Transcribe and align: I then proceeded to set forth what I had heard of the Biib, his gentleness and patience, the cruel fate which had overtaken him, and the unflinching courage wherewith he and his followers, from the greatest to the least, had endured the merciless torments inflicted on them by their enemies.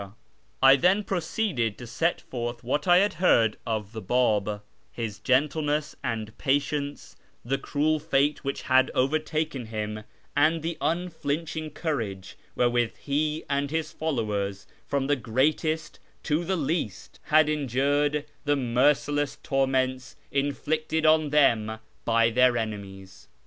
I 0.63 0.77
then 0.77 1.03
proceeded 1.03 1.77
to 1.77 1.85
set 1.85 2.21
forth 2.21 2.63
what 2.63 2.87
I 2.87 2.97
had 2.97 3.13
heard 3.21 3.57
of 3.67 3.91
the 3.91 4.01
Biib, 4.01 4.61
his 4.91 5.19
gentleness 5.19 5.95
and 6.03 6.35
patience, 6.39 7.15
the 7.45 7.59
cruel 7.59 7.99
fate 7.99 8.43
which 8.43 8.63
had 8.63 8.89
overtaken 8.95 9.67
him, 9.67 10.03
and 10.35 10.63
the 10.63 10.75
unflinching 10.81 11.69
courage 11.69 12.35
wherewith 12.55 12.95
he 12.97 13.43
and 13.47 13.69
his 13.69 13.91
followers, 13.91 14.65
from 14.87 15.05
the 15.05 15.15
greatest 15.15 15.99
to 16.23 16.43
the 16.43 16.57
least, 16.57 17.19
had 17.25 17.47
endured 17.47 18.25
the 18.43 18.55
merciless 18.55 19.37
torments 19.43 20.15
inflicted 20.31 21.05
on 21.05 21.29
them 21.29 21.77
by 22.05 22.31
their 22.31 22.57
enemies. 22.57 23.27